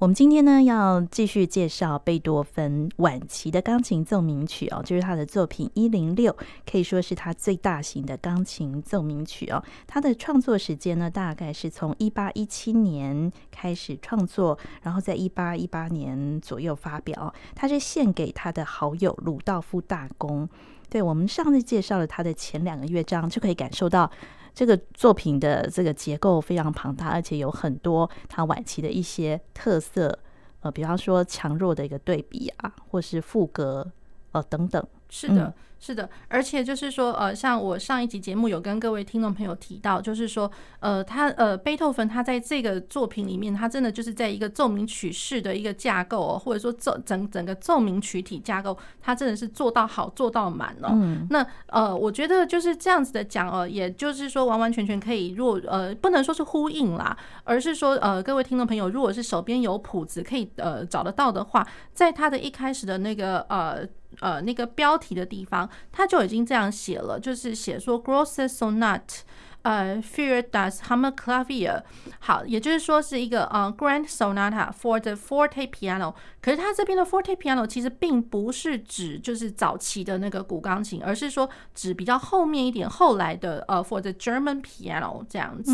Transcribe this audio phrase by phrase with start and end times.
[0.00, 6.34] 我们今天呢要继续介绍贝多芬晚期的钢琴奏鸣曲哦，就是他的作品一零六，
[6.64, 9.62] 可以说是他最大型的钢琴奏鸣曲哦。
[9.86, 17.34] 他的创作时间呢，大概是从一八一七年开始创作，然后在一八一八年左右发表。
[17.54, 20.48] 他是献给他的好友鲁道夫大公。
[20.88, 24.10] 对，我们上次介绍了他的前两个乐章，就可以感受到。
[24.54, 30.18] 这个作品的这个结构非常庞大，而且有很多他晚期的一些特色，
[30.60, 33.90] 呃，比方说强弱的一个对比啊，或是副格，
[34.32, 34.84] 呃，等等。
[35.10, 35.44] 是的。
[35.44, 50.90] 嗯是的，而且就是说，呃，像我上一集节目有跟各位听众朋友提到，就是说，呃，他呃，贝多芬他在这个作品里面，他真的就是在一个奏鸣曲式的一个架构哦，或者说奏整整个奏鸣曲体架构，他真的是做到好，做到满哦。
[50.92, 51.26] 嗯。
[51.30, 63.88] 那呃，我觉得就是这样子的讲哦，也就是说完完全全可以，若呃，不能说是呼应啦，而是说呃，各位听众朋友，如果是手边有谱子可以呃找得到的话，在他的一开始的那个呃。
[64.18, 69.20] 呃，那个标题的地方，他就已经这样写了，就是写说 Grosse Sonate，
[69.62, 71.82] 呃，für das Hammerklavier，
[72.18, 76.14] 好，也就是说是一个呃 Grand Sonata for the Forte Piano。
[76.42, 85.72] 可是他这边的 Forte Piano 其实并不是指就是早期的那个古钢琴，而是说指比较后面一点后来的呃 For the German Piano 这样子。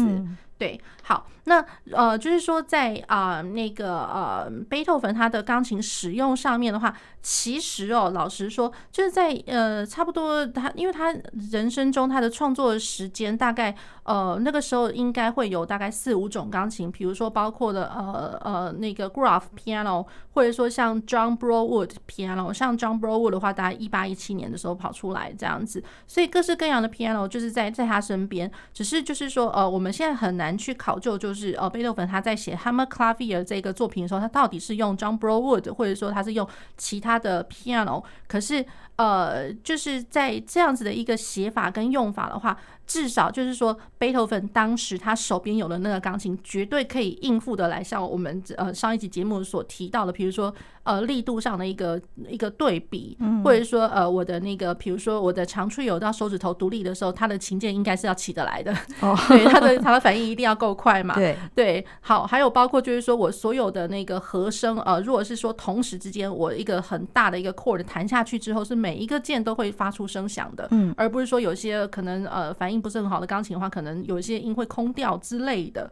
[0.58, 1.62] 对，好，那
[1.92, 11.14] 呃，就是说在啊、那个呃，贝多芬他的钢琴使用上面的话，其实哦，老实说，就是在呃，差不多他，因为他
[11.52, 30.45] 人生中他的创作时间大概呃那个时候应该会有大概四五种钢琴，比如说包括了呃呃那个 Graf Piano，或者说像 John Broadwood Piano，像 John Broadwood 的话，大概一八一七年的时候跑出来这样子，所以各式各样的 Piano 就是在在他身边，只是就是说呃，我们现在很难。
[30.46, 38.64] 难去考究，就是呃，贝多芬他在写《Hammer Clavier》这个作品的时候，他到底是用 John Broadwood，或者说他是用其他的 piano，可是
[38.96, 42.56] 呃，就是在这样子的一个写法跟用法的话。
[42.86, 47.82] 至少就是说，贝多芬当时他手边有的那个钢琴，绝对可以应付的来。
[47.82, 58.72] 像我们呃上一集节目所提到的，比如说呃力度上的一个一个对比，或者说呃我的那个，比如说我的长 trio 到手指头独立的时候，它的琴键应该是要起得来的。
[59.00, 61.12] 哦， 对，它的它的反应一定要够快嘛。
[61.18, 72.76] 对对，好，还有包括就是说我所有的那个和声，呃，如果是说同时之间我一个很大的一个 chord 弹下去之后，是每一个键都会发出声响的，嗯，而不是说有些可能呃反应。
[72.86, 75.90] 不是很好的钢琴的话，可能有一些音会空掉之类的。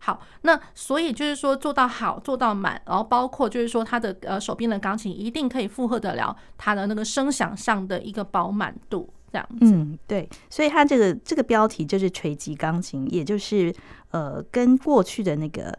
[0.00, 9.72] 好，那所以就是说做到好，做到满，然后包括就是说他的呃手边的钢琴一定可以负荷得了他的那个声响上的一个饱满度，这样子。
[9.74, 10.28] 嗯，对。
[10.50, 13.74] 所以他这个这个标题就是锤击钢琴，也就是
[14.10, 15.72] 呃跟过去的那个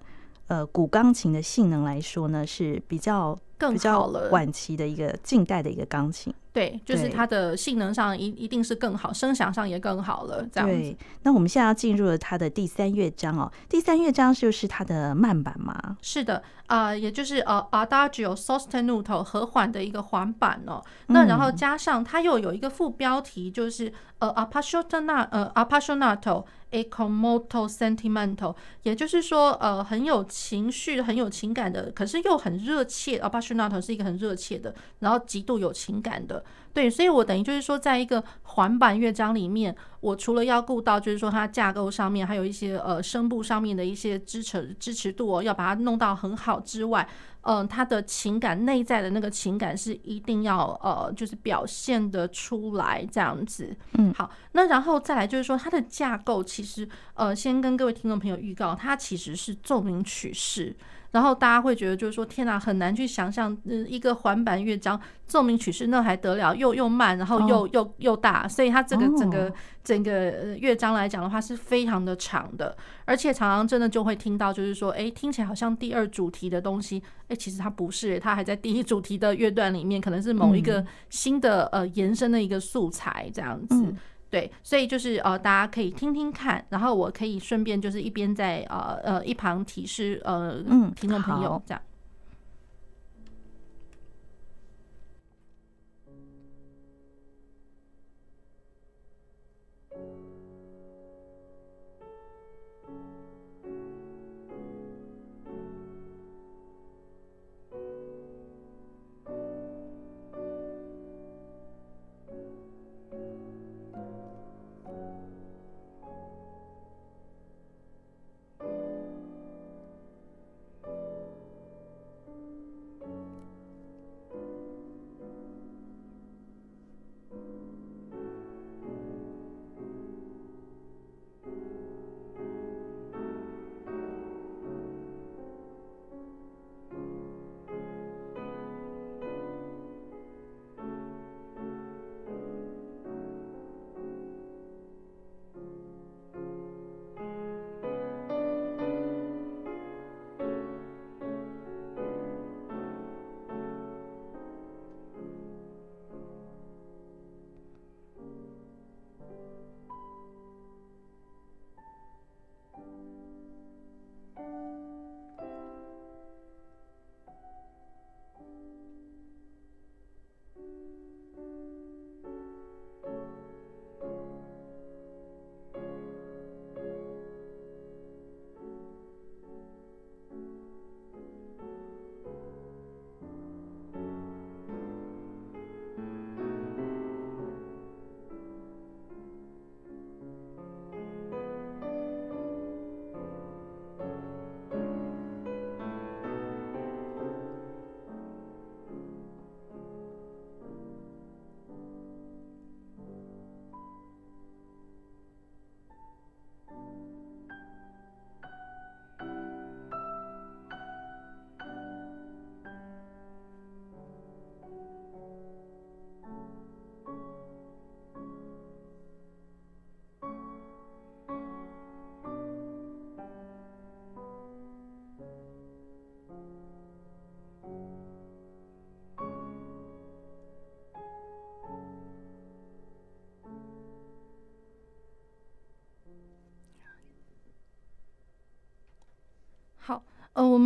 [0.48, 6.34] 呃古钢琴的性能来说呢是比较更好了，晚期的一个近代的一个钢琴。
[6.52, 10.42] 对，就是它的性能上一一定是更好，声响上也更好了。
[10.50, 10.76] 这样子。
[10.76, 13.52] 对，那我们现在要进入了它的第三乐章哦。
[13.68, 15.98] 第三乐章就是它的慢板嘛？
[16.02, 20.82] 是的，啊、呃，也就是呃，Adagio sostenuto 和缓的一个缓板哦。
[21.08, 26.46] 那然后加上它又有一个副标题，就是呃，Appassionato 呃，Appassionato
[26.84, 33.18] ecomotosentimental，也就是说呃，很有情绪、很有情感的，可是又很热切。
[33.20, 36.44] Appassionato 是一个很热切的，然后极度有情感的。
[36.74, 47.08] 对，所以我等于就是说，在一个环板乐章里面，我除了要顾到，就是说它架构上面还有一些呃声部上面的一些支持支持度哦，要把它弄到很好之外，
[47.46, 53.76] 嗯、呃，它的情感内在的那个情感是一定要呃，就是表现的出来这样子。
[53.94, 60.76] 嗯，好，那然后再来就是说它的架构，其实呃，先跟各位听众朋友预告，它其实是奏鸣曲式。
[61.16, 67.74] 然后大家会觉得，就是说，天哪，很难去想象，嗯，一个环板乐章奏鸣曲式那还得了，又又慢，然后又、oh.
[67.74, 69.50] 又又大，所以它这个整个
[69.82, 72.76] 整个乐章来讲的话是非常的长的，
[73.06, 83.76] 而且常常真的就会听到，就是说，哎，听起来好像第二主题的东西，哎，其实它不是，它还在第一主题的乐段里面，可能是某一个新的呃延伸的一个素材这样子。
[83.76, 83.96] 嗯
[84.36, 90.62] 对，所以就是呃，大家可以听听看，然后我可以顺便就是一边在呃呃一旁提示呃
[90.94, 91.82] 听众朋友这样。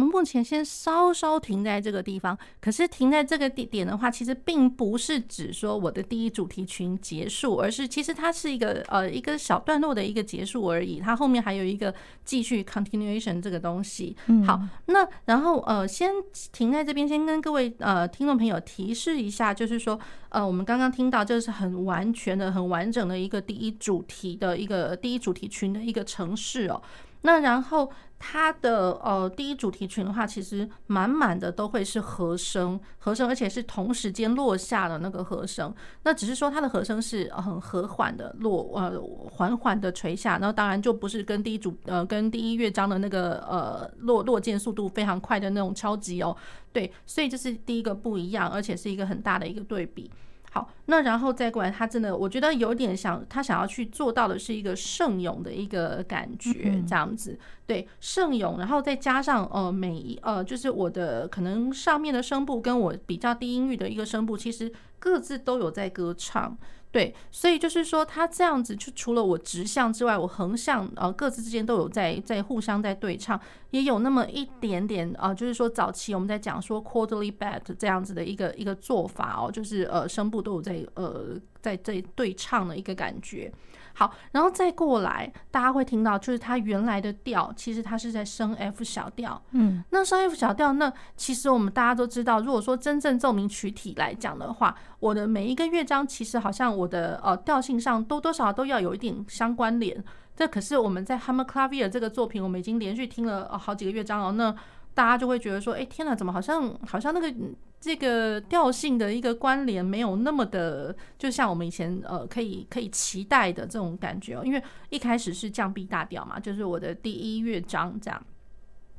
[0.10, 2.38] 目前先稍稍停在这个地方。
[2.60, 11.00] 可是停在这个地点的话，其实并不是指说我的第一主题群结束，而是其实它是一个呃一个小段落的一个结束而已。
[11.00, 11.94] 它后面还有一个
[12.26, 14.16] 继续 continuation 这个东西。
[14.46, 16.12] 好，那然后呃，先
[16.52, 26.82] 停在这边，先跟各位呃听众朋友提示一下，就是说呃，我们刚刚听到这是很完全的、很完整的一个第一主题的一个第一主题群的一个城市哦。
[27.22, 35.74] 那然后它的呃第一主题群的话，其实满满的都会是和声，和声，而且是同时间落下的那个和声。
[36.04, 39.02] 那只是说它的和声是很和缓的落，呃
[39.32, 40.38] 缓缓的垂下。
[40.38, 46.36] 那当然就不是跟第一主呃跟第一乐章的那个呃落落键速度非常快的那种敲击哦。
[46.72, 50.10] 对，所以这是第一个不一样，而且是一个很大的一个对比。
[50.52, 57.38] 好，那然后再过来，他真的，我觉得有点想，他想要去做到的是一个圣咏的一个感觉，这样子，
[57.68, 66.58] 对，圣咏，然后再加上呃，每一呃，就是我的可能上面的声部跟我比较低音域的一个声部，其实各自都有在歌唱。
[66.92, 73.40] 对，所以就是说，他这样子，就除了我直向之外，我横向呃各自之间都有在在互相在对唱，
[73.70, 83.52] 也有那么一点点啊、就是说早期我们在讲说 quarterly bat 这样子的一个一个做法哦，就是呃声部都有在呃在在对唱的一个感觉。
[83.94, 89.42] 好，然后再过来，大家会听到，就是它原来的调，其实它是在升 F 小调。
[89.52, 100.04] 嗯，那升 F 小调，那其实我们大家都知道，如果说真正奏鸣曲体来讲的话，我的每一个乐章，其实好像我的呃调性上多多少少都要有一点相关联。
[100.36, 104.56] 这可是我们在 Hammerklavier 这个作品，我们已经连续听了好几个乐章哦，那
[104.94, 107.34] 大家就会觉得说，哎，天哪，怎么好像好像那个。
[107.80, 118.22] 这个调性的一个关联没有那么的，就像我们以前呃可以可以期待的这种感觉哦，因为一开始是降 B 大调嘛，就是我的第一乐章这样。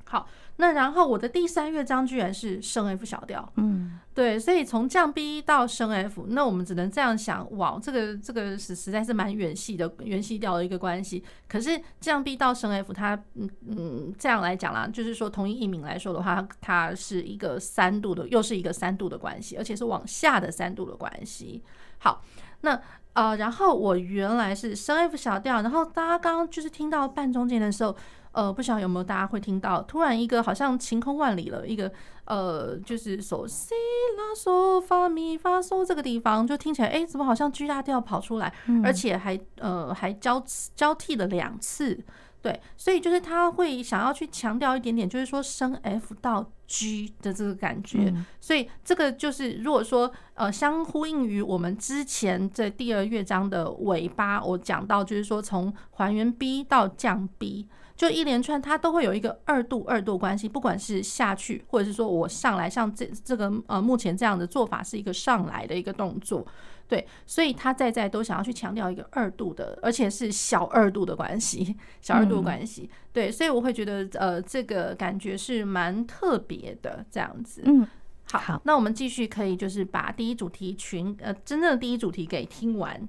[0.05, 0.27] 好，
[0.61, 11.25] 那然后我的第三乐章居然是升 F 小调，嗯，对，所以从降 B 到升 F，那我们只能这样想，哇，这个这个是实在是蛮远系的远系调的一个关系。
[11.49, 21.63] 可是降 B 到升 F，它嗯嗯这样来讲啦，就是说同一艺名来说的话，它是一个三度的，又是一个三度的关系，而且是往下的三度的关系。
[22.01, 22.23] 好，
[22.61, 22.79] 那
[23.15, 27.97] 呃，然后我原来是升 F 小调，然后大家刚刚就是听到半中间的时候。
[28.33, 31.91] 呃，不晓得有没有大家会听到，突然一个好像晴空万里了，一个
[32.27, 33.75] 呃，就是嗦西
[34.17, 40.41] 拉嗦发咪发嗦这个地方，就听起来，哎，怎么好像 G 大调跑出来，嗯、而且还呃还交
[40.77, 41.99] 交替了两次，
[42.41, 57.67] 对，所以就是他会想要去强调一点点，就是说升 F 到 G 的这个感觉，嗯、所以这个就是如果说呃相呼应于我们之前这第二乐章的尾巴，我讲到就是说从还原 B 到降 B。
[58.01, 66.47] 就一连串，它都会有一个二度二度关系，不管是下去，或者是说我上来，像这这个呃，目前这样的做法是一个上来的一个动作，
[66.89, 77.61] 对，所以他在在都想要去强调一个二度的，而且是小二度的关系，小二度关系，对，所以我会觉得呃，这个感觉是蛮特别的这样子。
[77.67, 77.87] 嗯，
[78.33, 83.07] 好，那我们继续可以就是把第一主题群呃，真正的第一主题给听完。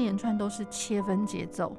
[0.00, 1.76] 连串都是切分节奏。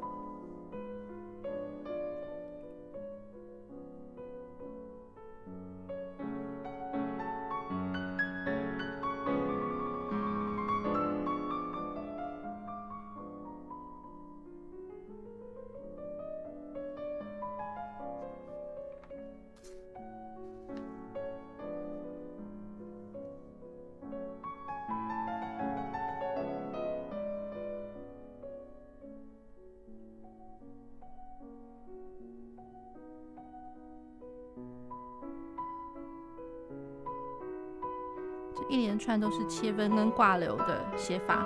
[38.72, 41.46] 一连串都是切分跟挂留的写法。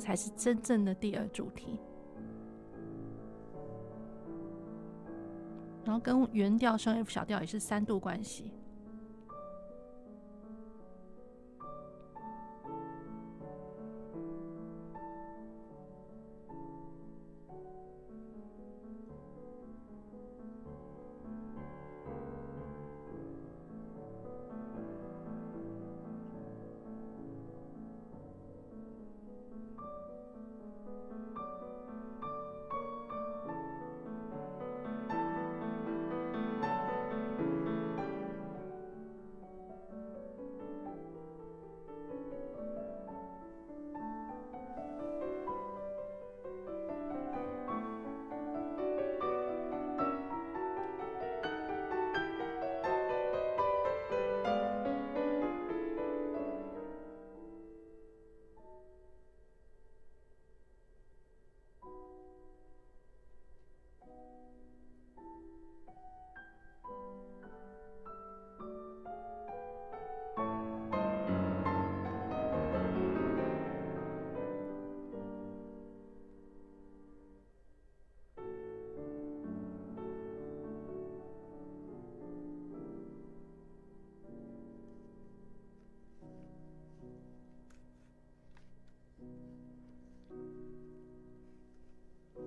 [0.00, 1.78] 才是真正的第二主题。
[5.84, 8.52] 然后跟原调升 F 小调也是三度关系。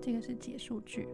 [0.05, 1.07] 这个是结束句。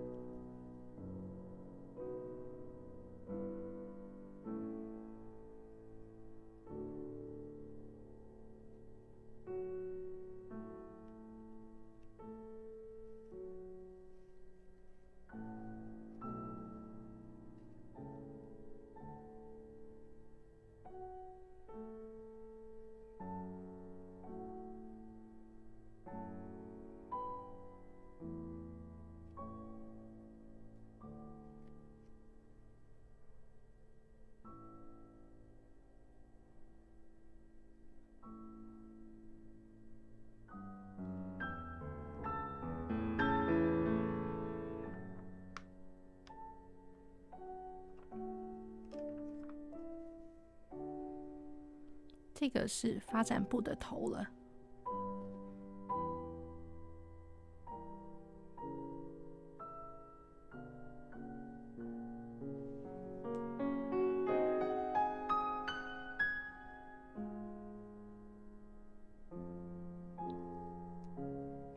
[52.40, 54.26] 这个是发展部的头了。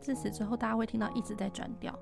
[0.01, 1.93] 自此之后，大家会听到一直在转调。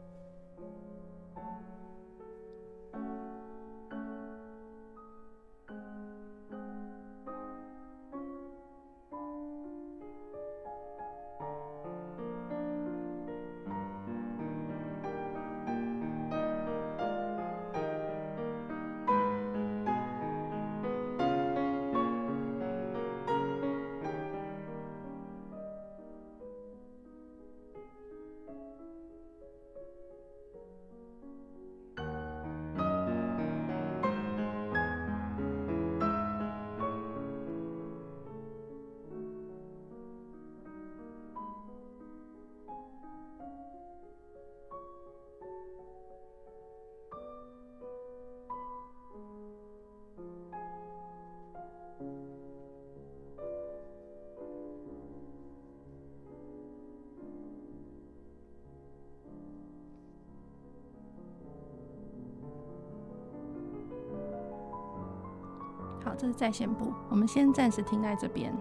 [66.20, 68.54] 这是在线部，我们先暂时停在这边。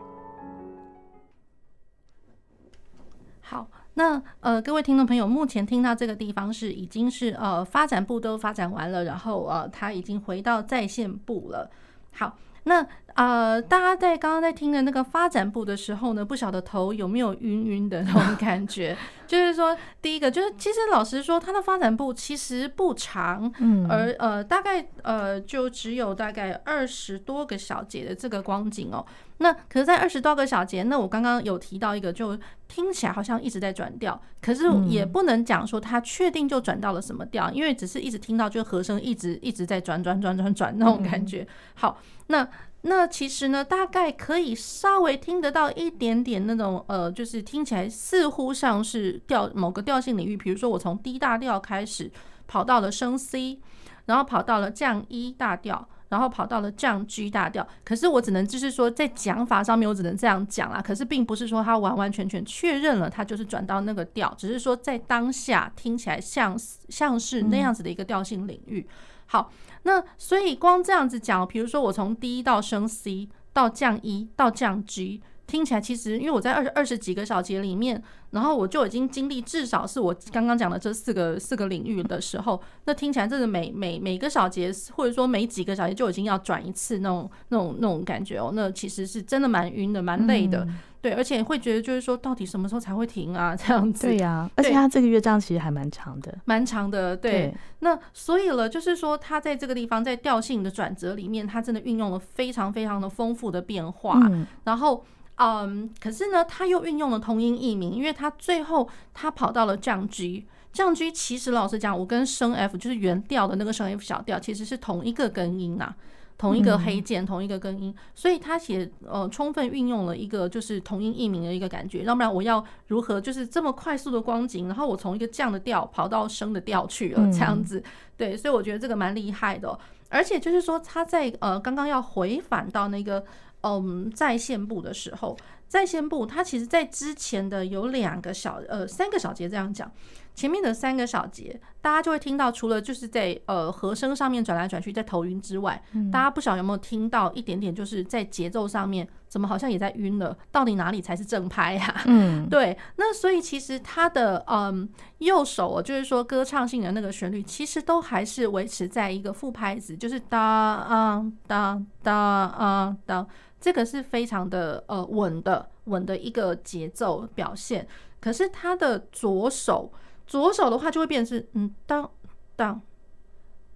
[3.41, 11.69] 好，那呃，各位听众朋友，目前听到这个地方是已经是呃发展部都发展完了，然后呃，他已经回到在线部了。
[12.13, 12.37] 好。
[12.63, 12.85] 那
[13.19, 18.95] 呃，大家在刚刚在听的那个发展部的时候呢，不晓得头有没有晕晕的那种感觉？
[19.27, 29.05] 就是说，第一个就是，其实老实说，它的发展部其实不长，嗯，而呃，大概呃，就只有大概二十多个小节的这个光景哦。
[29.39, 41.45] 那可是，在二十多个小节，那我刚刚有提到一个，就听起来好像一直在转调，可是也不能讲说它确定就转到了什么调，因为只是一直听到就和声一直一直在转转转转转那种感觉。
[41.75, 42.47] 好，那。
[42.81, 52.09] 那其实呢，大概可以稍微听得到一点点那种呃，就是听起来似乎像是调某个调性领域，比如说我从 D 大调开始
[52.47, 53.59] 跑到了升 C，
[54.05, 57.67] 然后跑到了降 E 大调，然后跑到了降 G 大调。
[57.83, 60.81] 可是我只能就是说在讲法上面，我只能这样讲啦。
[60.81, 68.87] 可是并不是说它完完全全确认了它就是转到那个调，只是说在当下听起来像像是那样子的一个调性领域。
[69.31, 69.51] 好，
[69.83, 75.21] 那所以光这样子讲，比如说我从 D 到升 C 到降 E 到降 G。
[75.49, 90.67] 听起来其实，因为我在二二十几个小节里面，然后我就已经经历至少是我刚刚讲的这四个四个领域的时候，那听起来真的每每每个小节或者说每几个小节就已经要转一次那种那种那种感觉哦，那其实是真的蛮晕的，蛮累的，
[91.01, 93.55] 对，而且会觉得就是说到底什么时候才会停啊？
[93.55, 94.07] 这样子。
[94.07, 97.15] 对呀、啊，而且他这个乐章其实还蛮长的，蛮长的。
[97.15, 105.03] 对，对那所以了，就是说他在这个地方在调性的转折里面，他真的运用了非常非常的丰富的变化，嗯、然后。
[105.41, 115.95] 嗯，可是呢，他又运用了同音异名，因为他最后他跑到了降 G，降 G 其实老实讲，我跟升 F 就是原调的那个升 F 小调其实是同一个根音呐、啊，
[116.39, 127.83] 同一个黑键，同一个根音，所以他写呃充分运用了一个就是同音异名的一个感觉，要不然我要如何就是这么快速的光景，然后我从一个降的调跑到升的调去了这样子，
[128.17, 133.23] 对，所以我觉得这个蛮厉害的、喔，而且就是说他在呃刚刚要回返到那个。
[133.61, 135.35] 嗯，在线部的时候，
[135.69, 139.89] 在线部它其实在之前的有两个小呃三个小节这样讲，
[140.33, 152.01] 前面的三个小节大家就会听到，除了就是在呃和声上面转来转去在头晕之外，嗯、大家不晓得有没有听到一点点，就是在节奏上面怎么好像也在晕了，到底哪里才是正拍呀、啊？
[152.07, 163.27] 嗯，对，那所以其实它的嗯右手就是说歌唱性的那个旋律，其实都还是维持在一个副拍子，就是哒啊哒哒啊哒。
[163.59, 167.87] 这个是非常的呃稳的稳的一个节奏表现，
[168.21, 169.91] 可是他的左手
[170.25, 172.09] 左手的话就会变成是嗯当
[172.55, 172.81] 当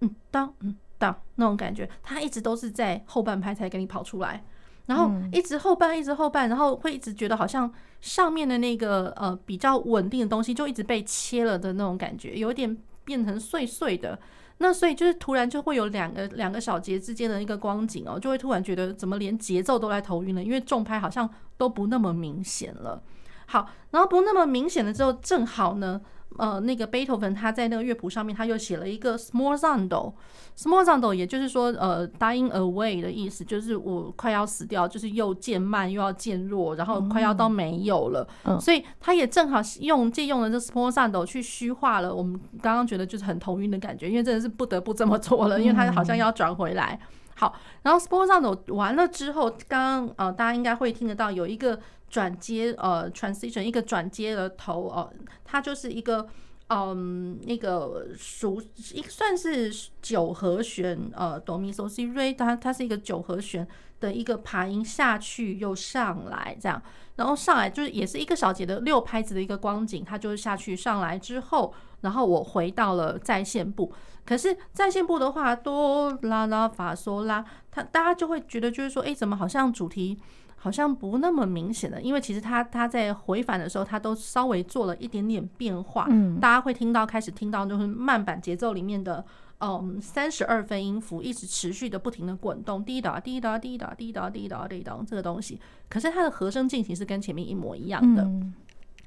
[0.00, 4.44] 嗯当嗯当那种感觉，他一直都是在后半拍才给你跑出来，
[4.86, 7.70] 然后一直后半一直后半，然后会一直觉得好像
[8.00, 14.18] 上面的那个呃比较稳定的东西就一直被切了的那种感觉，有点变成碎碎的。
[14.58, 23.02] 那所以就是突然就会有两个两个小节之间的一个光景哦，就会突然觉得怎么连节奏都来头晕了，因为重拍好像都不那么明显了。
[23.46, 26.00] 好，然后不那么明显了之后，正好呢。
[26.36, 38.26] 呃，那个贝多芬他在那个乐谱上面，他又写了一个 smorzando，smorzando 也就是说，呃，dying away 的意思，就是我快要死掉，就是又渐慢又要渐弱，然后快要到没有了。
[38.44, 46.98] 嗯，所以他也正好用借用了这 smorzando 去虚化了我们刚刚觉得就是很头晕的感觉，因为真的是不得不这么做了，因为他好像要转回来。
[47.36, 51.78] 好，然后 smorzando 完了之后，刚刚呃大家应该会听得到有一个。
[52.14, 55.12] 转接呃，transition 一个转接的头哦，
[55.44, 56.24] 它就是一个
[56.68, 59.68] 嗯，那个属一算是
[60.00, 63.66] 九和弦呃，哆咪嗦西瑞，它它是一个九和弦
[63.98, 66.80] 的一个爬音下去又上来这样，
[67.16, 73.92] 然后上来就是也是一个小节的六拍子的一个光景，它就是下去上来之后，然后我回到了在线部，
[74.24, 80.16] 可是在线部的话，哆啦啦发嗦啦，它大家就会觉得就是说，哎，怎么好像主题。
[80.64, 86.06] 好像不那么明显的，因为其实他他在回返的时候，他都稍微做了一点点变化。
[86.08, 89.22] 嗯，大家会听到开始听到就是慢板节奏里面的，
[89.60, 95.60] 嗯，三十二分音符一直持续的不停的滚动，滴答滴答滴答滴答滴答滴答这个东西。
[95.90, 98.26] 可是它的和声进行是跟前面一模一样的。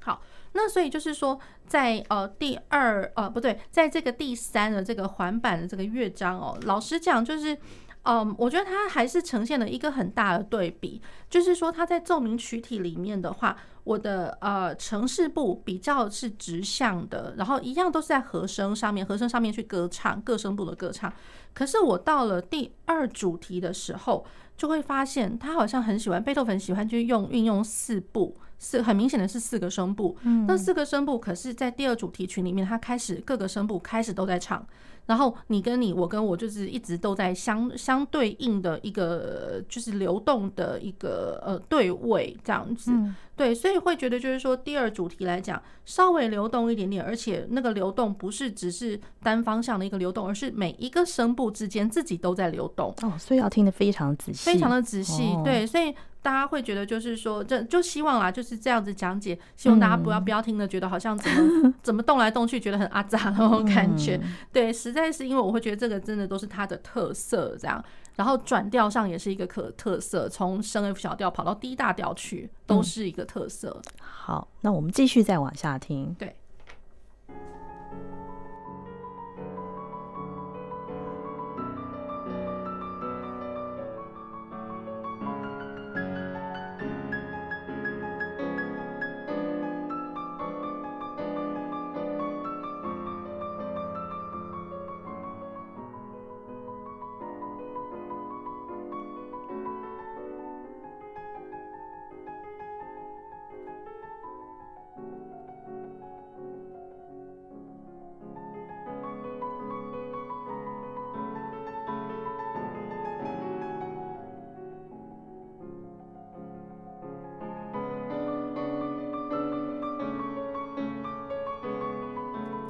[0.02, 7.58] 好，那所以就是说在呃第二呃不对，在这个第三的这个环板的这个乐章哦，老实讲就是。
[8.10, 21.12] 嗯，我觉得它还是呈现了一个很大的对比，就是说它在奏鸣曲体里面的话，我的呃城市部比较是直向的，然后一样都是在和声上面，和声上面去歌唱各声部的歌唱。
[21.52, 24.24] 可是我到了第二主题的时候，
[24.56, 30.16] 就会发现他好像很喜欢贝多芬喜欢去用运用四部，是很明显的是四个声部。
[30.46, 34.66] 那四个声部可是在第二主题群里面，他开始各个声部开始都在唱。
[35.08, 42.92] 然后你跟你，我跟我，就是一直都在相相对应的一个，就是流动的一个呃对位这样子，
[43.34, 55.94] 对，所以会觉得就是说第二主题来讲稍微流动一点点，而且那个流动不是只是单方向的一个流动，而是每一个声部之间自己都在流动哦，所以要听得非常仔细，非常的仔细，对，所以。
[56.20, 64.20] 大家会觉得就是说，这就希望啦，就是这样子讲解，希望大家不要不要听的觉得好像怎么 怎么动来动去，觉得很阿杂那种感觉。
[64.52, 67.82] 对，实在是因为我会觉得这个真的都是它的特色，这样。
[68.16, 73.80] 然后转调上也是一个可特色，从升 F 小调跑到 D 大调去，都是一个特色。
[74.00, 76.14] 好，那我们继续再往下听。
[76.18, 76.34] 对。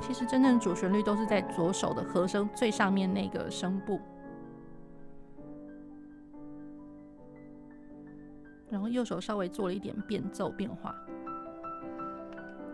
[0.08, 4.00] 其实真正主旋律都是在左手的和声最上面那个声部，
[8.70, 10.94] 然后右手稍微做了一点变奏变化，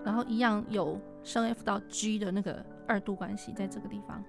[0.04, 4.22] 然后一样有升 F 到 G 的那个二度关系在这个地方。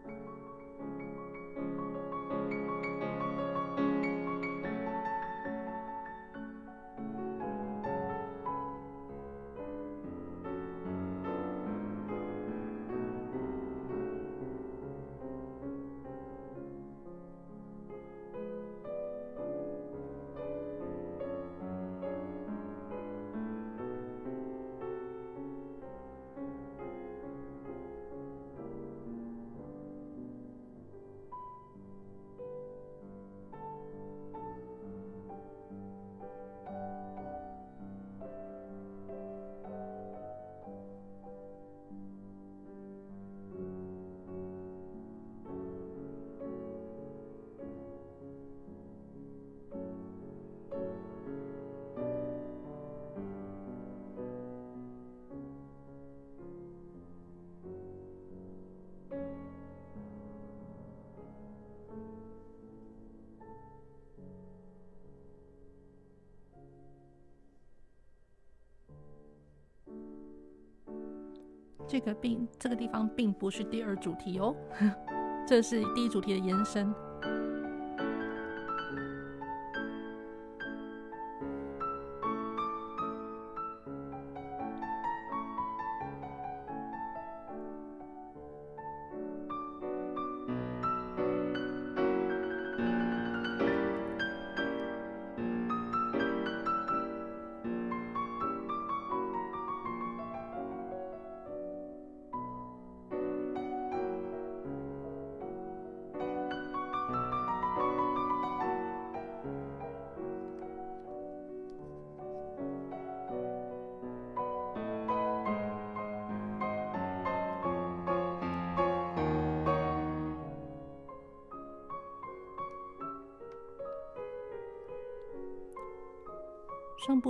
[71.87, 74.55] 这个并这个地方并不是第二主题哦，
[75.47, 76.93] 这是第一主题的延伸。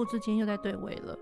[0.06, 1.18] 之间又在对位了。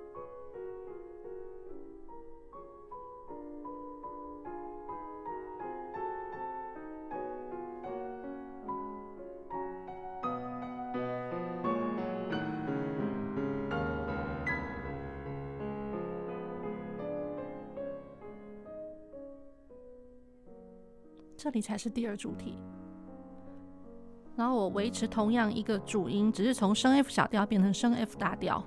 [21.36, 22.58] 这里才是第二主题。
[24.36, 28.66] 然后我维持同样一个主音，只是从升 F 小调变成升 F 大调。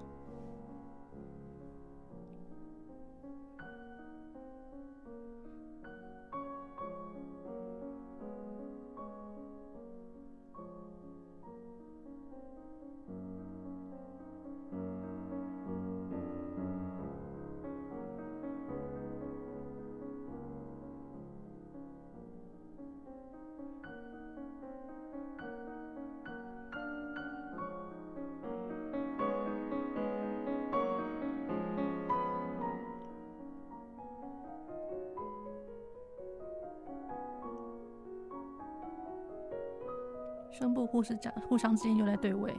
[40.96, 42.54] 声部互是讲互相之间又在对位。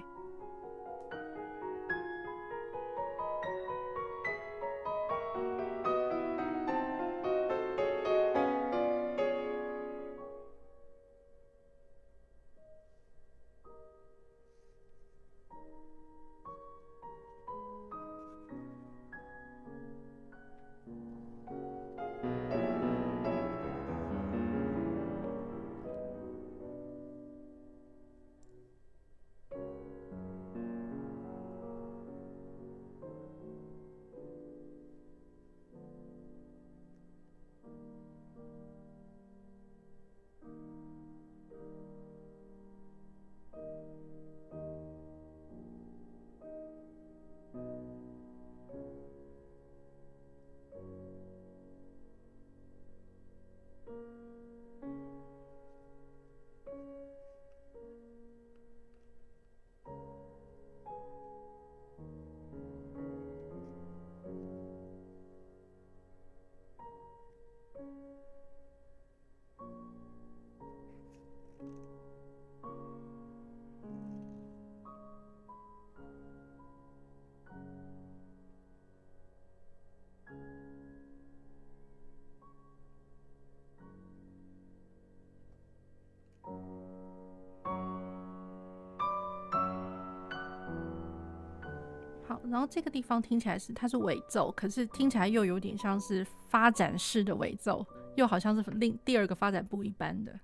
[92.50, 100.40] 然后这个地方听起来是它是尾奏，可是听起来又有点像是发展式的尾奏，又好像是另第二个发展部一般的。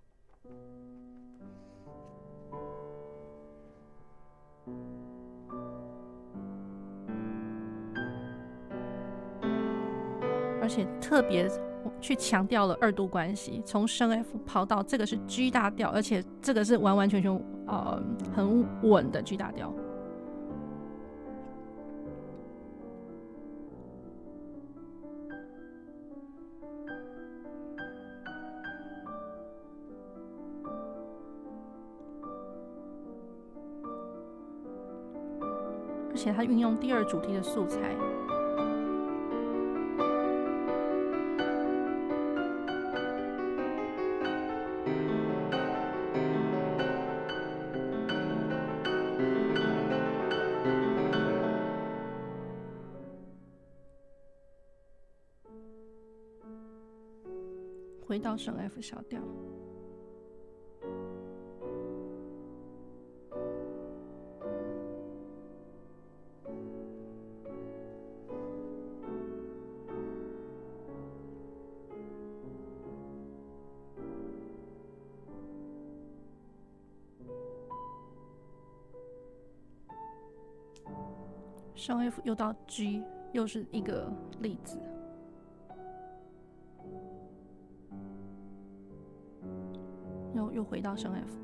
[10.62, 11.50] 而且特别
[12.00, 17.30] 去强调了二度关系，从升 F 跑到这个是 G 大调，而且这个是完完全全
[17.68, 18.02] 呃
[18.34, 19.74] 很稳的 G 大调。
[36.24, 37.94] 且它运用第二主题的素材。
[58.08, 59.22] 回到升 F 小调，
[81.84, 84.80] 升 F 又到 G，又是一个例子。
[90.54, 91.43] 又回到升 F。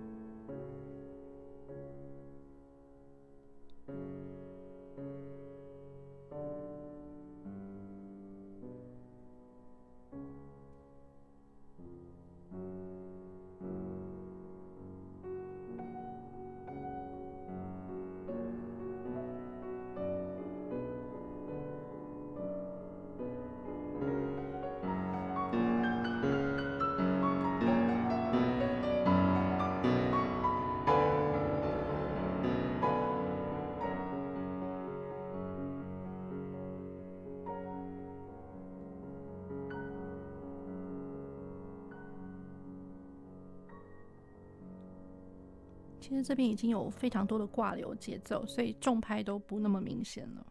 [46.10, 50.44] 其实这边已经有非常多的挂流节奏，所以重拍都不那么明显了。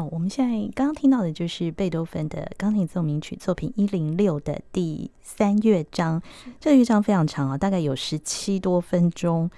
[0.00, 6.22] 好，我们现在刚刚听到的就是贝多芬的钢琴奏鸣曲作品一零六的第三乐章。
[6.58, 9.50] 这个乐章非常长啊，大概有十七多分钟。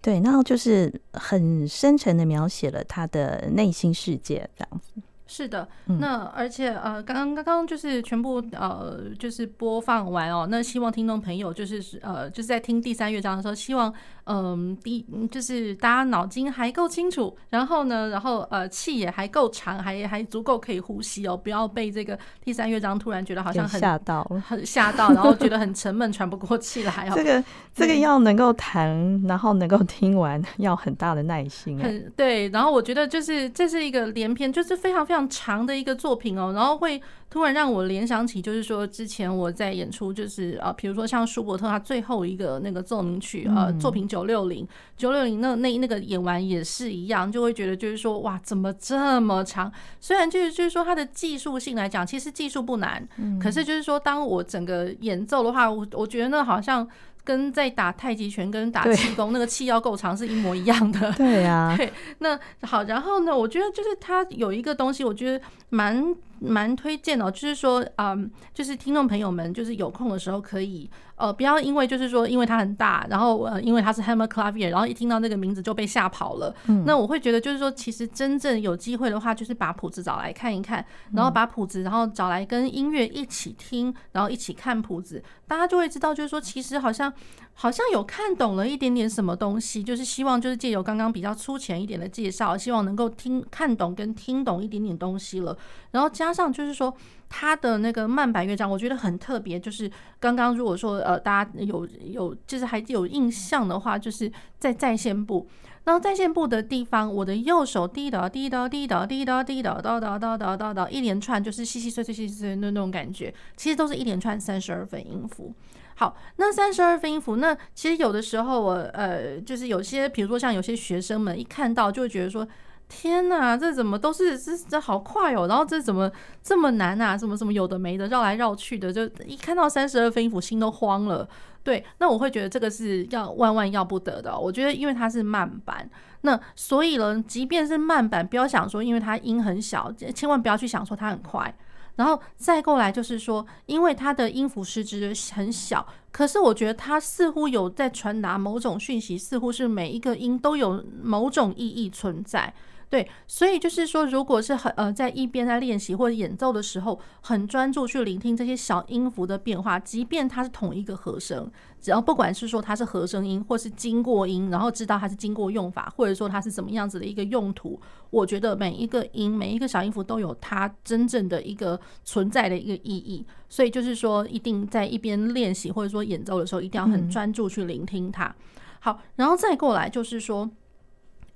[0.00, 5.02] 对，然后就是很深沉的描写了他的内心世界，这样子。
[5.30, 5.68] 是的，
[6.00, 10.44] 那而且呃，刚刚刚刚就是全部呃，就是播放完哦。
[10.50, 27.12] 那希望听众朋友就是呃，就是在听第三乐章的时候，希望嗯，第就是大家脑筋还够清楚，然后呢，然后呃，气也还够长，还还足够可以呼吸哦，不要被这个第三乐章突然觉得好像很吓到，很吓到，然后觉得很沉闷，喘不过气来哦。
[27.14, 31.78] 这个这个要能够弹，然后能够听完，要很大的耐心。
[31.78, 35.19] 很对，然后我觉得就是这是一个连篇，就是非常非常。
[35.28, 49.70] 长的一个作品哦，然后会突然让我联想起，就是说之前我在演出，就是啊，比如说像舒伯特他最后一个那个奏鸣曲呃作品九六零九六零那那那个演完也是一样，就会觉得就是说哇，怎么这么长？
[50.00, 53.06] 虽然就是就是说它的技术性来讲，其实技术不难，
[53.40, 56.88] 可是就是说当我整个演奏的话，我我觉得那好像。
[57.24, 61.12] 跟在打太极拳跟打气功那个气要够长是一模一样的。
[61.18, 61.92] 对呀， 对。
[62.18, 70.90] 那好，然后呢，我觉得就是它有一个东西，我觉得蛮蛮推荐的，就是说，嗯，就是听众朋友们，就是有空的时候可以。
[71.16, 76.54] 呃，不要因为就是说，因为它很大，然后呃，因为它是 Hammer Clavier，然后一听到那个名字就被吓跑了。
[76.66, 76.82] 嗯。
[76.86, 87.12] 那我会觉得就是说，其实真正有机会的话，就是把谱子找来看一看，然后把谱子，然后找来跟音乐一起听，然后一起看谱子，大家就会知道，就是说，其实好像
[87.60, 95.54] 好像有看懂了一点点什么东西，就是希望就是借由刚刚比较粗浅一点的介绍，希望能够听看懂跟听懂一点点东西了。
[95.90, 96.90] 然后加上就是说
[97.28, 99.60] 他的那个慢板乐章，我觉得很特别。
[99.60, 105.46] 就是刚刚如果说呃大家有有就是还有印象的话，就是在在线部，
[105.84, 115.52] 然后在线部的地方，我的右手滴答滴答滴答滴答滴答哒哒哒哒哒哒一连串就是细细碎碎细细碎那那种感觉，其实都是一连串三十二分音符。
[116.00, 122.48] 好，那三十二分音符，那其实有的时候我呃，就是有些，比如说像有些学生们一看到就会觉得说，
[122.88, 126.10] 天哪，这怎么都是这这好快哦，然后这怎么
[126.42, 127.18] 这么难啊？
[127.18, 131.28] 什么什么有的没的，绕来绕去的，就一看到三十二分音符，心都慌了。
[131.62, 134.34] 对，那我会觉得这个是要万万要不得的。
[134.38, 135.86] 我觉得因为它是慢板，
[136.22, 141.54] 那所以呢，即便是慢板，不要想说因为它音很小，千万不要去想说它很快。
[142.00, 152.54] 然后再过来就是说，因为它的音符时值很小，可是我觉得它似乎有在传达某种讯息，似乎是每一个音都有某种意义存在。
[152.90, 161.48] 对，所以就是说，如果是很呃，在一边在练习或者演奏的时候，很专注去聆听这些小音符的变化，即便它是同一个和声，
[161.80, 173.24] 只要不管是说它是和声音，或是经过音，然后知道它是经过用法，或者说它是怎么样子的一个用途，我觉得每一个音，每一个小音符都有它真正的一个存在的一个意义。
[173.48, 178.34] 所以就是说，一定在一边练习或者说演奏的时候，一定要很专注去聆听它。
[178.80, 180.50] 好，然后再过来就是说。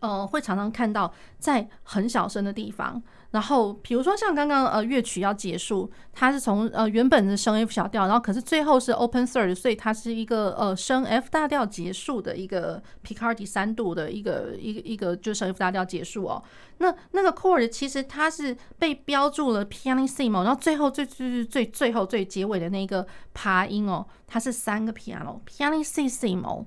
[0.05, 16.43] 呃，会常常看到在很小声的地方，然后比如说像刚刚呃乐曲要结束，它是从呃原本的升 F 小调，然后可是最后是 Open Third，所以它是一个呃升 F 大调结束的一个 Picardy 三度的一个一个一个就升 F 大调结束哦。
[16.79, 26.67] 那那个 chord 其实它是被标注了 pianissimo，然后最后最最最最最后最结尾的那个爬音哦，它是三个 piano pianissimo，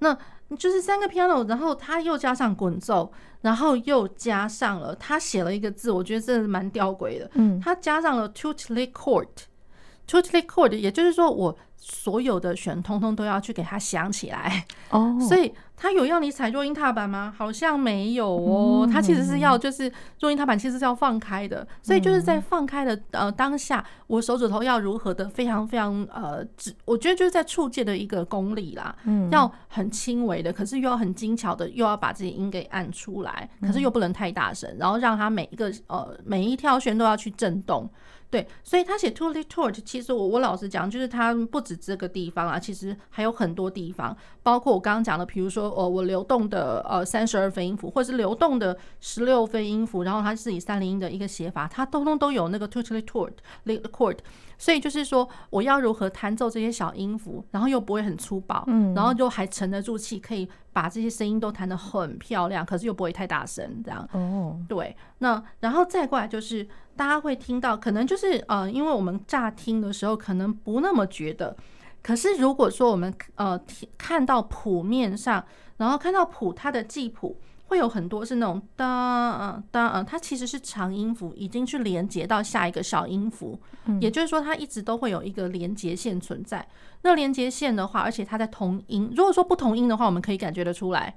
[0.00, 0.18] 那。
[0.58, 7.30] 就是三个 piano，然后他又加上滚奏，然后又加上了他写了一个字，我觉得真的是蛮吊诡的。
[7.34, 14.66] 嗯，他加上了 tutti chord，tutti chord，也就是说我所有的弦通通都要去给它响起来。
[14.90, 15.50] 哦， 所以。
[15.80, 17.32] 他有要你踩弱音踏板吗？
[17.38, 18.84] 好像没有哦。
[18.92, 26.44] 他其实是要，就是弱音踏板其实是要放开的，所以就是在放开的呃当下，我手指头要如何的非常非常呃，
[26.84, 28.92] 我觉得就是在触界的一个功力啦，
[29.30, 37.88] 要很轻微的，可是又要很精巧的，又要把自己音给按出来，可是又不能太大声，然后让它每一个呃每一条弦都要去震动。
[38.30, 53.32] 对，所以他写 tutti tort，其实我我老实讲，就是他不止这个地方啊，其实还有很多地方，包括我刚刚讲的，比如说哦，我流动的呃三十二分音符，或是流动的十六分音符，然后他是以三连音的一个写法，他通通都有那个 tutti tort
[53.64, 54.18] chord。
[54.58, 64.06] 所以就是说，我要如何弹奏这些小音符，然后又不会很粗暴，嗯，然后就还沉得住气，可以把这些声音都弹得很漂亮，可是又不会太大声，这样。
[64.12, 64.96] 哦，对。
[65.18, 71.56] 那然后再过来就是，大家会听到，可能就是呃，因为我们乍听的时候可能不那么觉得，
[72.02, 73.60] 可是如果说我们呃
[73.96, 75.44] 看到谱面上，
[75.76, 77.38] 然后看到谱它的记谱。
[77.68, 78.84] 会有很多是那种哒
[79.40, 83.58] 嗯哒嗯，它其实是长音符，已经去连接到下一个小音符，
[84.00, 86.66] 也就是说它一直都会有一个连接线存在。
[87.02, 91.14] 那连接线的话，而且它在同音，如果说不同音的话，我们可以感觉得出来。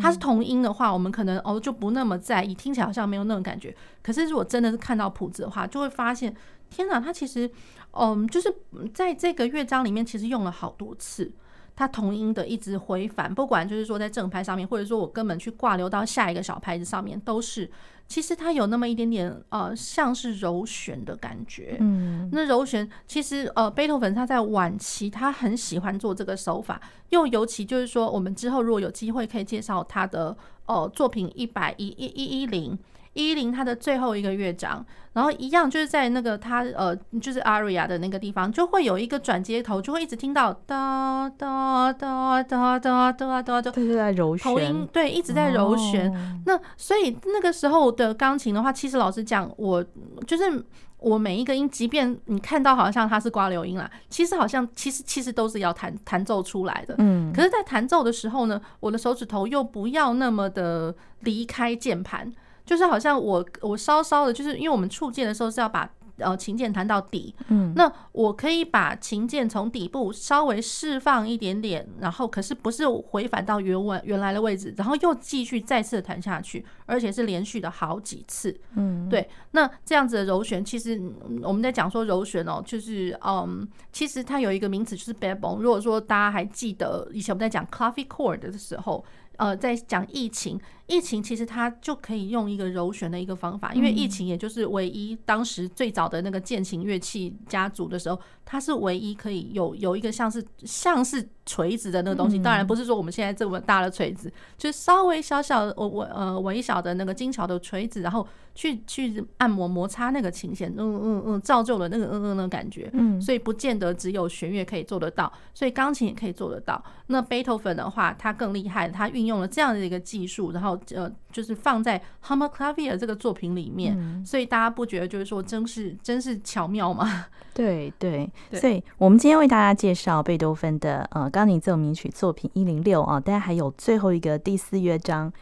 [0.00, 3.74] 它是同音的话，我们可能哦就不那么在意，听起来好像没有那种感觉。
[4.02, 6.34] 可是如果真的是看到谱子的话，就会发现，
[6.70, 7.50] 天哪，它其实
[7.92, 8.54] 嗯，就是
[8.94, 11.32] 在这个乐章里面，其实用了好多次。
[11.76, 17.70] 它同音的一直回返，不管就是说在正拍上面，或者说我根本去挂留到下一个小拍子上面，都是
[18.06, 21.76] 其实它有那么一点点呃，像是柔弦的感觉。
[21.80, 32.78] 嗯，那柔弦其实呃，贝多芬他在晚期他很喜欢做这个手法，又尤其就是说，我们之后如果有机会可以介绍他的呃作品一百一一一一零。
[33.14, 46.10] 一零它的最后一个乐章，然后一样就是在那个它呃就是 aria 的那个地方，就会有一个转接头，就会一直听到哒哒哒哒哒哒哒，就是在柔弦，头音对，一直在柔弦。
[46.10, 49.84] 哦、那所以那个时候的钢琴的话，其实老实讲，我
[50.26, 50.64] 就是
[50.98, 56.96] 我每一个音，即便你看到好像它是刮流音啦，其实好像其实其实都是要弹弹奏出来的。
[56.98, 62.32] 嗯，可是，在弹奏的时候呢，我的手指头又不要那么的离开键盘。
[62.64, 65.88] 就是好像我我稍稍的，就是因为我们触键的时候是要把
[66.18, 79.28] 呃琴键弹到底，嗯，那我可以把琴键从底部稍微释放一点点，然后可是不是回返到原文原来的位置，然后又继续再次弹下去，而且是连续的好几次，嗯，对。
[79.50, 81.00] 那这样子的柔弦，其实
[81.42, 85.58] 我们在讲说柔弦哦，就是嗯，其实它有一个名词就是 backbone。
[85.58, 89.04] 如果说大家还记得以前我们在讲 clavichord 的时候。
[89.36, 90.56] 呃，在讲异琴，
[90.86, 102.38] 异琴其实它就可以用一个柔弦的一个方法，因为疫情也就是唯一当时最早的那个键琴乐器家族的时候，它是唯一可以有有一个像是像是锤子的那个东西。
[102.38, 112.90] 当然不是说我们现在这么大的锤子，就稍微小小的我我呃微小的那个精巧的锤子，然后去去按摩摩擦那个琴弦，嗯嗯嗯，造就了那个嗯嗯的感觉。
[112.92, 116.82] 嗯，所以不见得只有弦乐可以做得到，所以钢琴也可以做得到。
[117.06, 127.26] 那贝多芬的话，他更厉害，他运用了这样的一个技术，然后呃，就是放在 Hammer Clavier 这个作品里面，嗯、所以大家不觉得就是说真是真是巧妙吗？
[127.54, 135.32] 对对，对所以我们今天为大家介绍贝多芬的呃钢琴奏鸣曲作品一零六啊，大家还有最后一个第四乐章。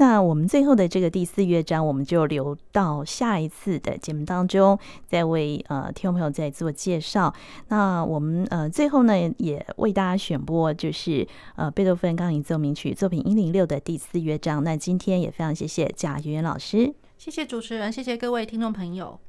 [0.00, 7.34] 那我们最后的这个第四乐章，我们就留到下一次的节目当中，再为呃听众朋友再做介绍。
[7.68, 14.64] 那我们呃最后呢，也为大家选播就是呃贝多芬钢琴奏鸣曲作品一零六的第四乐章。
[14.64, 19.20] 那今天也非常谢谢贾圆圆老师，谢谢主持人，谢谢各位听众朋友。